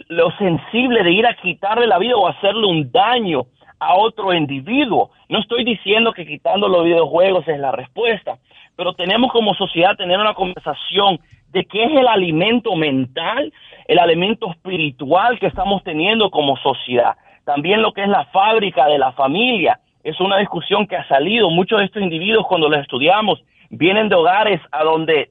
[0.08, 3.44] lo sensible de ir a quitarle la vida o hacerle un daño
[3.78, 5.10] a otro individuo.
[5.28, 8.38] No estoy diciendo que quitando los videojuegos es la respuesta,
[8.74, 13.52] pero tenemos como sociedad tener una conversación de qué es el alimento mental,
[13.86, 17.16] el alimento espiritual que estamos teniendo como sociedad.
[17.44, 19.80] también lo que es la fábrica de la familia.
[20.04, 21.50] Es una discusión que ha salido.
[21.50, 25.30] Muchos de estos individuos, cuando los estudiamos, vienen de hogares a donde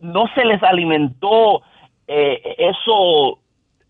[0.00, 1.62] no se les alimentó
[2.06, 3.40] eh, eso,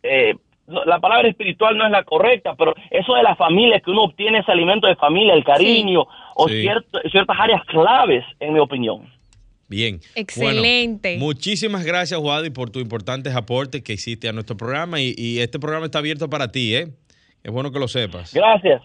[0.02, 0.35] eh,
[0.66, 4.38] la palabra espiritual no es la correcta, pero eso de la familia, que uno obtiene
[4.38, 9.09] ese alimento de familia, el cariño o ciertas áreas claves, en mi opinión.
[9.68, 10.00] Bien.
[10.14, 11.16] Excelente.
[11.18, 15.87] muchísimas gracias, Wadi, por tus importantes aportes que hiciste a nuestro programa y, este programa
[15.87, 16.88] está abierto para ti, ¿eh?
[17.42, 18.33] Es bueno que lo sepas.
[18.33, 18.83] Gracias.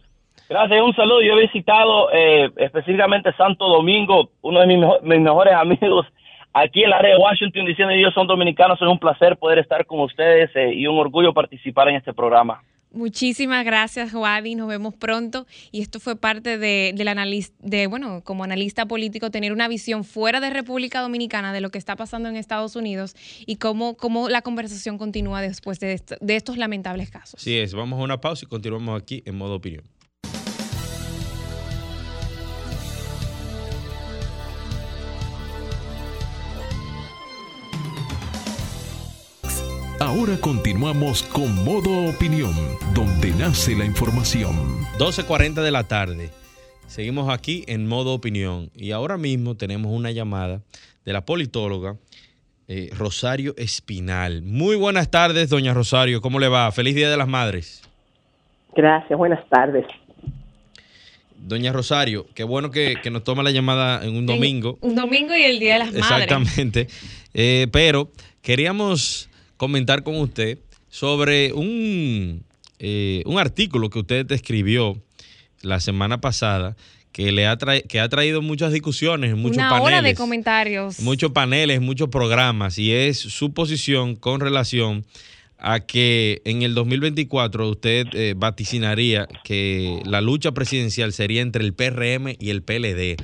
[0.51, 1.21] Gracias, un saludo.
[1.21, 6.05] Yo he visitado eh, específicamente Santo Domingo, uno de mis, mis mejores amigos
[6.51, 8.77] aquí en la área de Washington diciendo ellos son dominicanos.
[8.81, 12.61] Es un placer poder estar con ustedes eh, y un orgullo participar en este programa.
[12.91, 14.55] Muchísimas gracias, Wadi.
[14.55, 15.47] Nos vemos pronto.
[15.71, 20.03] Y esto fue parte de, del analista, de, bueno, como analista político, tener una visión
[20.03, 23.15] fuera de República Dominicana de lo que está pasando en Estados Unidos
[23.47, 27.41] y cómo, cómo la conversación continúa después de, de estos lamentables casos.
[27.41, 27.73] Sí es.
[27.73, 29.85] Vamos a una pausa y continuamos aquí en modo opinión.
[40.01, 42.55] Ahora continuamos con Modo Opinión,
[42.95, 44.55] donde nace la información.
[44.97, 46.31] 12.40 de la tarde.
[46.87, 50.63] Seguimos aquí en Modo Opinión y ahora mismo tenemos una llamada
[51.05, 51.97] de la politóloga
[52.67, 54.41] eh, Rosario Espinal.
[54.41, 56.19] Muy buenas tardes, doña Rosario.
[56.19, 56.71] ¿Cómo le va?
[56.71, 57.87] Feliz Día de las Madres.
[58.75, 59.85] Gracias, buenas tardes.
[61.37, 64.79] Doña Rosario, qué bueno que, nos toma la llamada en un domingo.
[64.81, 66.23] un domingo y el Día de las Madres.
[66.23, 66.87] Exactamente.
[67.35, 68.11] Eh, pero
[68.41, 69.29] queríamos
[69.61, 70.57] comentar con usted
[70.89, 72.43] sobre un,
[72.79, 74.99] eh, un artículo que usted escribió
[75.61, 76.75] la semana pasada
[77.11, 79.87] que le ha, que ha traído muchas discusiones, muchos Una paneles.
[79.87, 80.99] Hora de comentarios.
[81.01, 85.05] Muchos paneles, muchos programas, y es su posición con relación
[85.59, 91.75] a que en el 2024 usted eh, vaticinaría que la lucha presidencial sería entre el
[91.75, 93.15] PRM y el PLD,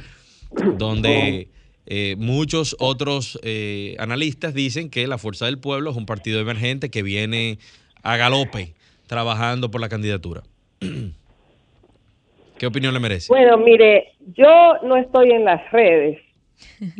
[0.77, 1.49] donde
[1.89, 6.89] eh, muchos otros eh, analistas dicen que la Fuerza del Pueblo es un partido emergente
[6.89, 7.59] que viene
[8.03, 8.73] a galope
[9.07, 10.43] trabajando por la candidatura.
[12.57, 13.27] ¿Qué opinión le merece?
[13.29, 16.19] Bueno, mire, yo no estoy en las redes.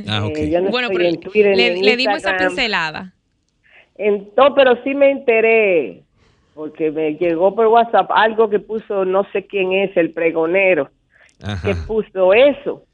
[0.08, 0.38] Ah, ok.
[0.38, 3.13] Eh, bueno, pero le, dimos esa pincelada.
[3.97, 6.04] Entonces, pero sí me enteré,
[6.54, 10.91] porque me llegó por WhatsApp algo que puso, no sé quién es, el pregonero,
[11.63, 12.87] que puso eso.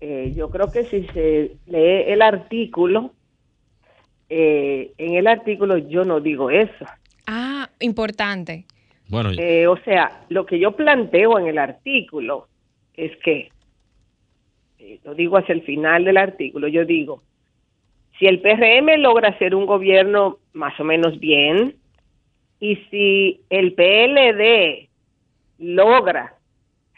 [0.00, 3.12] Eh, yo creo que si se lee el artículo,
[4.28, 6.86] eh, en el artículo yo no digo eso.
[7.26, 8.64] Ah, importante.
[9.08, 12.48] Bueno, eh, o sea, lo que yo planteo en el artículo
[12.94, 13.50] es que,
[15.04, 17.22] lo digo hacia el final del artículo, yo digo,
[18.18, 21.76] si el PRM logra hacer un gobierno más o menos bien,
[22.60, 24.88] y si el PLD
[25.58, 26.34] logra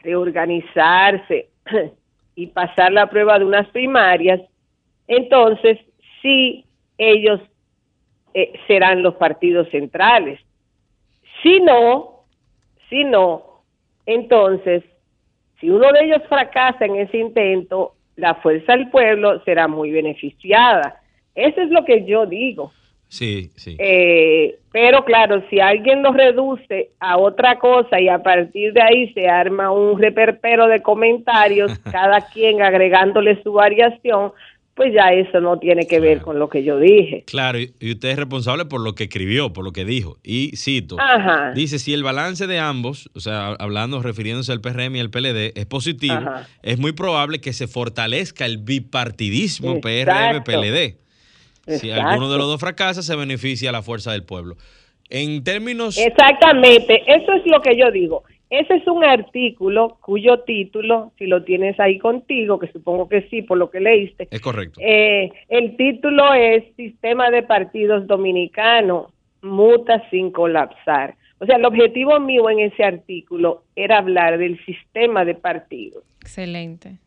[0.02, 1.48] reorganizarse
[2.34, 4.40] y pasar la prueba de unas primarias,
[5.06, 5.78] entonces
[6.20, 6.64] sí
[6.98, 7.40] ellos
[8.34, 10.40] eh, serán los partidos centrales.
[11.42, 12.24] Si no,
[12.88, 13.62] si no,
[14.06, 14.82] entonces,
[15.60, 21.00] si uno de ellos fracasa en ese intento, la fuerza del pueblo será muy beneficiada.
[21.34, 22.72] Eso es lo que yo digo.
[23.12, 23.76] Sí, sí.
[23.78, 29.12] Eh, pero claro, si alguien lo reduce a otra cosa y a partir de ahí
[29.12, 34.32] se arma un reperpero de comentarios, cada quien agregándole su variación,
[34.74, 37.24] pues ya eso no tiene que ver con lo que yo dije.
[37.26, 40.16] Claro, y usted es responsable por lo que escribió, por lo que dijo.
[40.22, 40.96] Y cito,
[41.54, 45.52] dice, si el balance de ambos, o sea, hablando, refiriéndose al PRM y al PLD,
[45.54, 46.18] es positivo,
[46.62, 51.01] es muy probable que se fortalezca el bipartidismo PRM-PLD.
[51.78, 54.56] Si alguno de los dos fracasa, se beneficia a la fuerza del pueblo.
[55.08, 55.98] En términos...
[55.98, 58.24] Exactamente, eso es lo que yo digo.
[58.52, 63.40] Ese es un artículo cuyo título, si lo tienes ahí contigo, que supongo que sí,
[63.40, 64.28] por lo que leíste.
[64.30, 64.78] Es correcto.
[64.82, 71.16] Eh, el título es Sistema de Partidos Dominicano, muta sin colapsar.
[71.38, 76.04] O sea, el objetivo mío en ese artículo era hablar del sistema de partidos.
[76.20, 76.98] Excelente.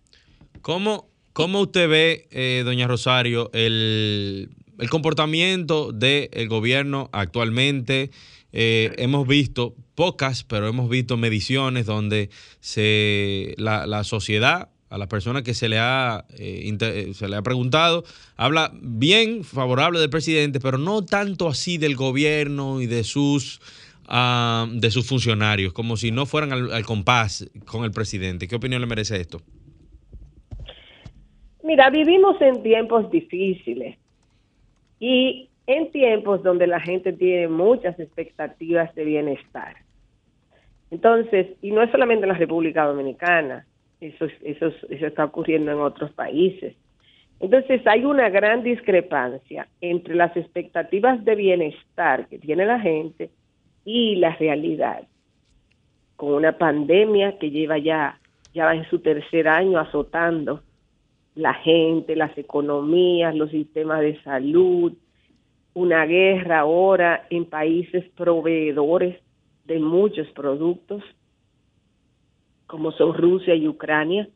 [0.62, 4.50] ¿Cómo, ¿Cómo usted ve, eh, doña Rosario, el,
[4.90, 8.10] comportamiento del gobierno actualmente?
[8.54, 12.30] Eh, hemos visto pocas, pero hemos visto mediciones donde
[12.62, 18.06] se, la, sociedad, a las personas que se le, ha, eh, se le ha preguntado,
[18.38, 23.60] habla bien favorable del presidente, pero no tanto así del gobierno y de sus,
[24.08, 28.48] ah, de sus funcionarios, como si no fueran al compás con el presidente.
[28.48, 29.42] ¿Qué opinión le merece esto?
[31.66, 33.98] Mira, vivimos en tiempos difíciles
[35.00, 39.78] y en tiempos donde la gente tiene muchas expectativas de bienestar.
[40.92, 43.66] Entonces, y no es solamente en la República Dominicana,
[44.00, 46.76] eso, eso, eso está ocurriendo en otros países.
[47.40, 53.32] Entonces, hay una gran discrepancia entre las expectativas de bienestar que tiene la gente
[53.86, 55.02] y la realidad.
[56.16, 58.20] Con una pandemia que lleva ya,
[58.54, 60.62] ya va en su tercer año azotando
[61.36, 64.94] la gente, las economías, los sistemas de salud,
[65.74, 69.20] una guerra ahora en países proveedores
[69.66, 71.04] de muchos productos,
[72.68, 74.28] como son Rusia y Ucrania.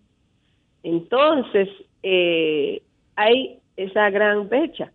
[0.83, 1.69] Entonces,
[2.03, 2.81] eh,
[3.15, 4.91] hay esa gran brecha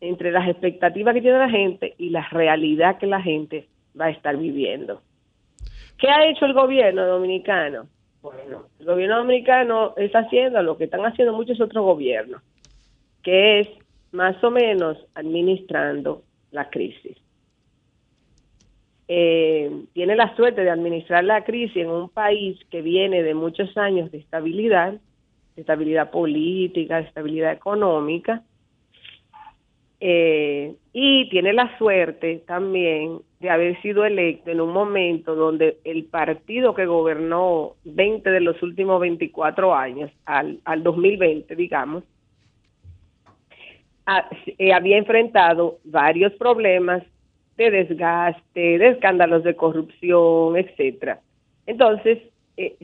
[0.00, 3.68] entre las expectativas que tiene la gente y la realidad que la gente
[3.98, 5.00] va a estar viviendo.
[5.96, 7.86] ¿Qué ha hecho el gobierno dominicano?
[8.22, 12.40] Bueno, el gobierno dominicano está haciendo lo que están haciendo muchos otros gobiernos,
[13.22, 13.68] que es
[14.12, 17.18] más o menos administrando la crisis.
[19.08, 23.76] Eh, tiene la suerte de administrar la crisis en un país que viene de muchos
[23.76, 24.94] años de estabilidad,
[25.56, 28.42] de estabilidad política, de estabilidad económica,
[30.04, 36.06] eh, y tiene la suerte también de haber sido electo en un momento donde el
[36.06, 42.02] partido que gobernó 20 de los últimos 24 años, al, al 2020, digamos,
[44.58, 47.04] eh, había enfrentado varios problemas
[47.56, 51.20] de desgaste, de escándalos de corrupción, etcétera.
[51.66, 52.18] Entonces,
[52.56, 52.74] eh,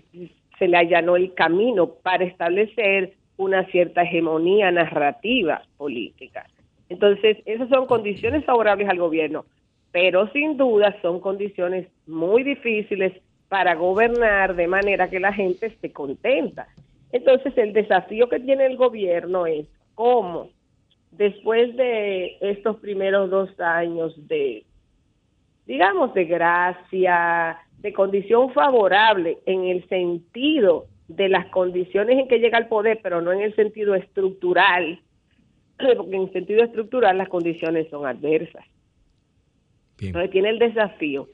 [0.56, 6.46] se le allanó el camino para establecer una cierta hegemonía narrativa política.
[6.88, 9.44] Entonces, esas son condiciones favorables al gobierno,
[9.92, 13.12] pero sin duda son condiciones muy difíciles
[13.48, 16.68] para gobernar de manera que la gente esté contenta.
[17.12, 20.50] Entonces, el desafío que tiene el gobierno es cómo,
[21.12, 24.64] después de estos primeros dos años de,
[25.66, 32.58] digamos, de gracia, de condición favorable en el sentido de las condiciones en que llega
[32.58, 35.00] al poder, pero no en el sentido estructural,
[35.96, 38.64] porque en sentido estructural las condiciones son adversas.
[40.00, 41.28] Entonces tiene el desafío.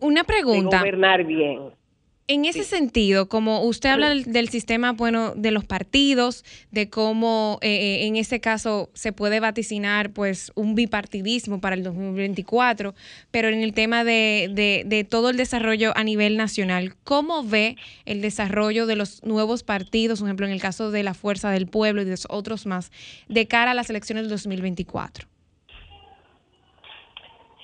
[0.00, 0.76] Una pregunta.
[0.76, 1.70] De gobernar bien.
[2.30, 7.70] En ese sentido, como usted habla del, sistema, bueno, de los partidos, de cómo eh,
[7.70, 12.94] eh, en ese caso se puede vaticinar pues un bipartidismo para el 2024,
[13.30, 17.76] pero en el tema de, de, de todo el desarrollo a nivel nacional, ¿cómo ve
[18.04, 21.66] el desarrollo de los nuevos partidos, por ejemplo, en el caso de la Fuerza del
[21.66, 22.92] Pueblo y de otros más,
[23.30, 25.26] de cara a las elecciones del 2024?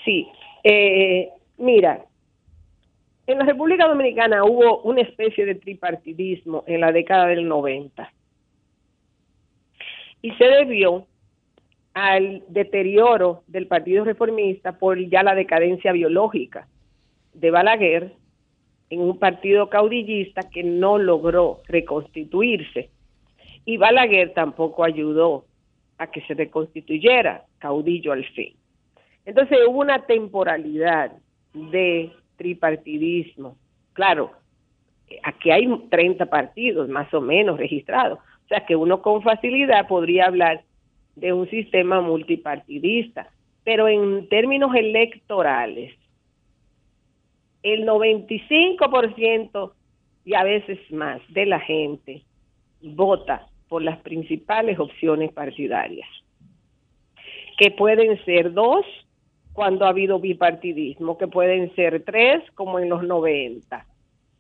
[0.07, 0.27] Sí,
[0.63, 2.03] eh, mira,
[3.27, 8.13] en la República Dominicana hubo una especie de tripartidismo en la década del 90
[10.23, 11.07] y se debió
[11.95, 16.67] al deterioro del Partido Reformista por ya la decadencia biológica
[17.35, 18.13] de Balaguer
[18.91, 22.91] en un partido caudillista que no logró reconstituirse.
[23.65, 25.47] Y Balaguer tampoco ayudó
[25.99, 28.55] a que se reconstituyera caudillo al fin.
[29.25, 31.13] Entonces hubo una temporalidad
[31.55, 33.57] de tripartidismo.
[33.93, 34.33] Claro,
[35.23, 40.27] aquí hay 30 partidos más o menos registrados, o sea que uno con facilidad podría
[40.27, 40.63] hablar
[41.17, 43.31] de un sistema multipartidista,
[43.63, 45.95] pero en términos electorales,
[47.63, 49.73] el 95%
[50.25, 52.23] y a veces más de la gente
[52.83, 56.09] vota por las principales opciones partidarias,
[57.59, 58.85] que pueden ser dos
[59.55, 63.87] cuando ha habido bipartidismo, que pueden ser tres como en los 90,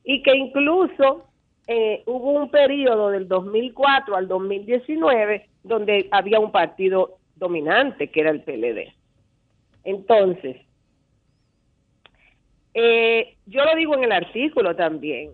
[0.05, 1.25] y que incluso
[1.67, 8.31] eh, hubo un periodo del 2004 al 2019 donde había un partido dominante, que era
[8.31, 8.93] el PLD.
[9.85, 10.57] Entonces,
[12.75, 15.31] eh, yo lo digo en el artículo también,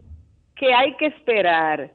[0.57, 1.91] que hay que esperar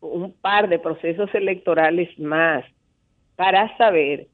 [0.00, 2.64] un par de procesos electorales más
[3.34, 4.28] para saber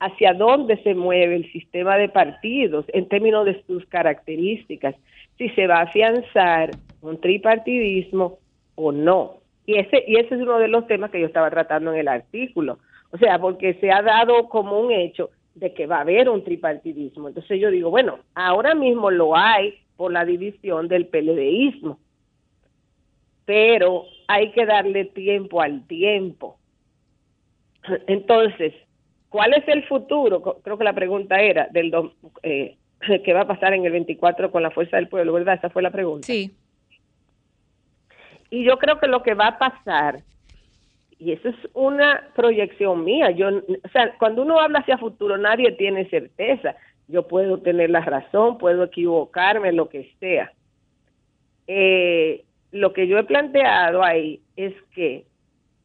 [0.00, 4.94] hacia dónde se mueve el sistema de partidos en términos de sus características,
[5.36, 6.70] si se va a afianzar
[7.02, 8.38] un tripartidismo
[8.74, 9.36] o no.
[9.66, 12.08] Y ese, y ese es uno de los temas que yo estaba tratando en el
[12.08, 12.78] artículo.
[13.12, 16.44] O sea, porque se ha dado como un hecho de que va a haber un
[16.44, 17.28] tripartidismo.
[17.28, 21.98] Entonces yo digo, bueno, ahora mismo lo hay por la división del PLDismo,
[23.44, 26.56] pero hay que darle tiempo al tiempo.
[28.06, 28.72] Entonces,
[29.30, 30.42] ¿Cuál es el futuro?
[30.62, 31.92] Creo que la pregunta era del
[32.42, 32.76] eh,
[33.24, 35.54] qué va a pasar en el 24 con la fuerza del pueblo, ¿verdad?
[35.54, 36.26] Esa fue la pregunta.
[36.26, 36.50] Sí.
[38.50, 40.20] Y yo creo que lo que va a pasar,
[41.18, 45.72] y eso es una proyección mía, yo, o sea, cuando uno habla hacia futuro nadie
[45.72, 46.74] tiene certeza.
[47.06, 50.52] yo puedo tener la razón, puedo equivocarme, lo que sea.
[51.68, 55.24] Eh, lo que yo he planteado ahí es que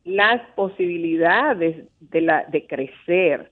[0.06, 3.52] las posibilidades de, la, de crecer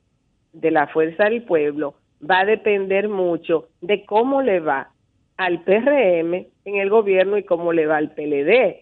[0.54, 1.96] de la fuerza del pueblo
[2.30, 4.90] va a depender mucho de cómo le va
[5.38, 6.34] al PRM
[6.66, 8.78] en el gobierno y cómo le va al PLD.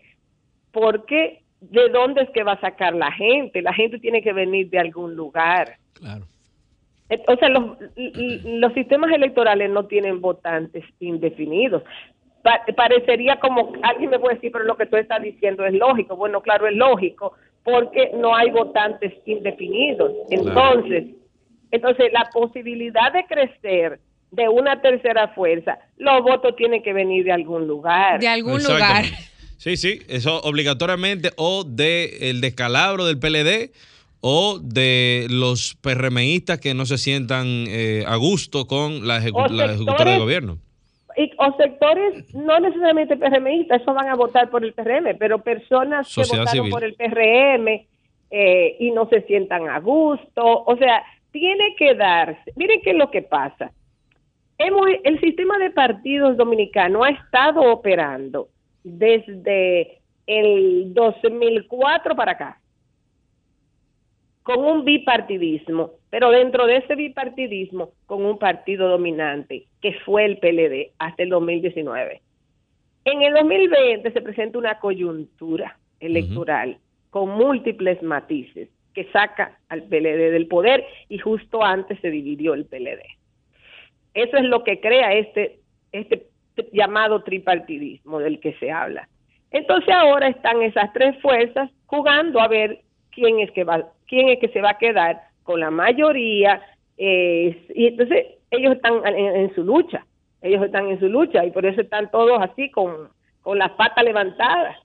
[0.72, 3.62] Porque de dónde es que va a sacar la gente.
[3.62, 5.78] La gente tiene que venir de algún lugar.
[5.94, 6.26] Claro.
[7.28, 7.78] O sea, los,
[8.46, 11.84] los sistemas electorales no tienen votantes indefinidos.
[12.42, 16.16] Pa- parecería como, alguien me puede decir, pero lo que tú estás diciendo es lógico.
[16.16, 17.34] Bueno, claro, es lógico,
[17.64, 20.12] porque no hay votantes indefinidos.
[20.30, 21.06] Entonces,
[21.72, 24.00] entonces la posibilidad de crecer
[24.32, 28.20] de una tercera fuerza, los votos tienen que venir de algún lugar.
[28.20, 29.06] De algún lugar.
[29.58, 33.72] Sí, sí, eso obligatoriamente o de el descalabro del PLD
[34.22, 39.66] o de los PRMistas que no se sientan eh, a gusto con la, ejecu- la
[39.66, 40.58] ejecutora del gobierno.
[41.16, 46.08] Y, o sectores no necesariamente PRMistas, eso van a votar por el PRM, pero personas
[46.08, 46.72] Sociedad que votaron civil.
[46.72, 47.88] por el PRM
[48.32, 52.52] eh, y no se sientan a gusto, o sea, tiene que darse.
[52.56, 53.72] Miren qué es lo que pasa.
[54.58, 58.50] Hemos, el sistema de partidos dominicano ha estado operando
[58.84, 62.62] desde el 2004 para acá
[64.44, 70.38] con un bipartidismo, pero dentro de ese bipartidismo con un partido dominante, que fue el
[70.38, 72.22] PLD hasta el 2019.
[73.06, 76.78] En el 2020 se presenta una coyuntura electoral
[77.10, 82.66] con múltiples matices que saca al PLD del poder y justo antes se dividió el
[82.66, 83.02] PLD.
[84.14, 85.60] Eso es lo que crea este,
[85.92, 86.28] este
[86.74, 89.08] llamado tripartidismo del que se habla.
[89.52, 92.82] Entonces ahora están esas tres fuerzas jugando a ver
[93.12, 96.62] quién es que va, quién es que se va a quedar con la mayoría
[96.98, 100.06] eh, y entonces ellos están en, en su lucha,
[100.42, 103.10] ellos están en su lucha y por eso están todos así con,
[103.42, 104.78] con las patas levantadas.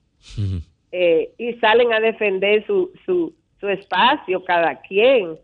[0.93, 5.37] Eh, y salen a defender su, su, su espacio cada quien,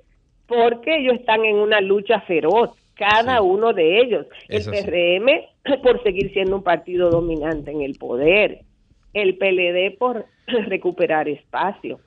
[0.47, 4.27] porque ellos están en una lucha feroz, cada uno de ellos.
[4.49, 4.65] El.
[4.65, 8.61] PRM por seguir siendo un partido dominante en el poder,
[9.13, 12.01] el PLD por recuperar espacio,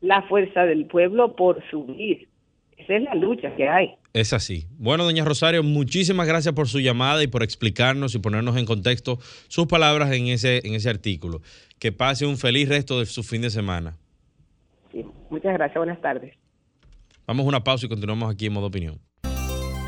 [0.00, 2.28] la fuerza del pueblo por subir.
[2.76, 3.94] Esa es la lucha que hay.
[4.12, 4.66] Es así.
[4.78, 9.18] Bueno, doña Rosario, muchísimas gracias por su llamada y por explicarnos y ponernos en contexto
[9.48, 11.40] sus palabras en ese, en ese artículo.
[11.78, 13.96] Que pase un feliz resto de su fin de semana.
[14.92, 16.34] Sí, muchas gracias, buenas tardes.
[17.26, 18.98] Vamos a una pausa y continuamos aquí en modo opinión.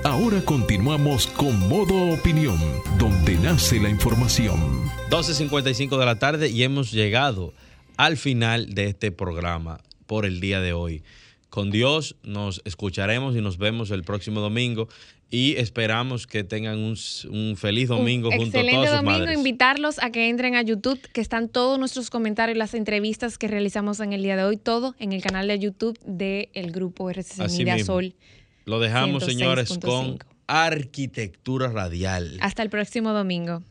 [0.02, 2.58] Ahora continuamos con Modo Opinión,
[2.98, 4.58] donde nace la información.
[5.10, 7.52] 12.55 de la tarde y hemos llegado
[7.96, 9.80] al final de este programa
[10.10, 11.04] por el día de hoy.
[11.50, 14.88] Con Dios nos escucharemos y nos vemos el próximo domingo
[15.30, 16.98] y esperamos que tengan un,
[17.30, 19.18] un feliz domingo Un junto a excelente todas sus domingo.
[19.20, 19.38] madres.
[19.38, 24.00] Invitarlos a que entren a YouTube, que están todos nuestros comentarios, las entrevistas que realizamos
[24.00, 27.58] en el día de hoy, todo en el canal de YouTube del grupo RCC Así
[27.58, 27.94] Media mismo.
[27.94, 28.14] Sol.
[28.64, 30.24] Lo dejamos, señores, con 106.5.
[30.48, 32.36] arquitectura radial.
[32.40, 33.62] Hasta el próximo domingo.